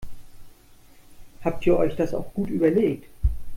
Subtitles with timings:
[1.43, 3.05] Habt ihr euch das auch gut überlegt?